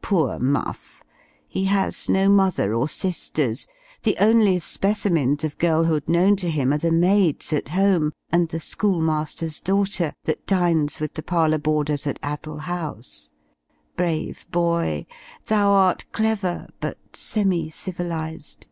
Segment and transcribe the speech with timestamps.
[0.00, 1.02] Poor Muff!
[1.48, 3.66] he has no mother or sisters
[4.04, 8.60] the only specimens of girlhood known to him are the maids at home, and the
[8.60, 13.32] school master's daughter, that dines with the parlour boarders at Addle House:
[13.96, 15.04] brave boy,
[15.46, 18.68] thou art clever, but semi civilized!